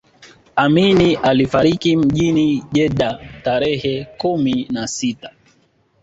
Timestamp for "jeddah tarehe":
2.71-4.05